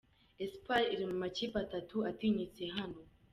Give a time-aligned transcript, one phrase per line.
[0.43, 2.99] Espoir iri mu makipe atatu atinyitse hano.